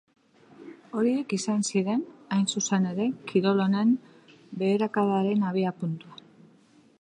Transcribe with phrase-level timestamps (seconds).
[1.01, 2.01] Horiek izan ziren,
[2.37, 3.93] hain zuzen ere, kirol honen
[4.63, 6.19] beherakadaren abiapuntua.